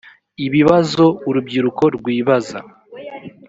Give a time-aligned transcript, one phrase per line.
[0.45, 2.59] ibibazo urubyiruko rwibaza